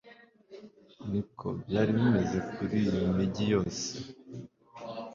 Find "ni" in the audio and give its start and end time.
1.09-1.21